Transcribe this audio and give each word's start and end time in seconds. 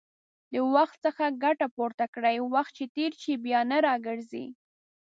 د 0.53 0.55
وخت 0.75 0.97
څخه 1.05 1.25
ګټه 1.43 1.67
پورته 1.75 2.05
کړئ، 2.15 2.37
وخت 2.53 2.71
چې 2.77 2.85
تېر 2.95 3.11
شي، 3.21 3.33
بيا 3.45 3.59
نه 3.71 3.77
راګرځي 3.87 4.45